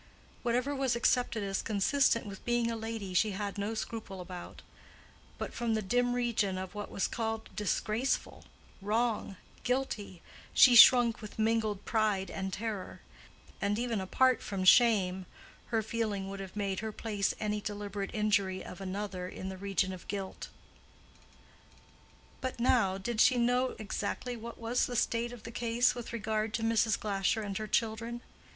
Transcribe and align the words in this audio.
Whatever 0.41 0.73
was 0.73 0.95
accepted 0.95 1.43
as 1.43 1.61
consistent 1.61 2.25
with 2.25 2.43
being 2.43 2.71
a 2.71 2.75
lady 2.75 3.13
she 3.13 3.33
had 3.33 3.59
no 3.59 3.75
scruple 3.75 4.19
about; 4.19 4.63
but 5.37 5.53
from 5.53 5.75
the 5.75 5.81
dim 5.83 6.13
region 6.15 6.57
of 6.57 6.73
what 6.73 6.89
was 6.89 7.07
called 7.07 7.55
disgraceful, 7.55 8.45
wrong, 8.81 9.35
guilty, 9.63 10.23
she 10.55 10.75
shrunk 10.75 11.21
with 11.21 11.37
mingled 11.37 11.85
pride 11.85 12.31
and 12.31 12.51
terror; 12.51 13.01
and 13.61 13.77
even 13.77 14.01
apart 14.01 14.41
from 14.41 14.63
shame, 14.63 15.27
her 15.67 15.83
feeling 15.83 16.27
would 16.27 16.39
have 16.39 16.55
made 16.55 16.79
her 16.79 16.91
place 16.91 17.35
any 17.39 17.61
deliberate 17.61 18.09
injury 18.11 18.65
of 18.65 18.81
another 18.81 19.27
in 19.29 19.49
the 19.49 19.55
region 19.57 19.93
of 19.93 20.07
guilt. 20.07 20.49
But 22.41 22.59
now—did 22.59 23.21
she 23.21 23.37
know 23.37 23.75
exactly 23.77 24.35
what 24.35 24.57
was 24.57 24.87
the 24.87 24.95
state 24.95 25.31
of 25.31 25.43
the 25.43 25.51
case 25.51 25.93
with 25.93 26.11
regard 26.11 26.55
to 26.55 26.63
Mrs. 26.63 26.97
Glasher 26.97 27.43
and 27.43 27.55
her 27.59 27.67
children? 27.67 28.21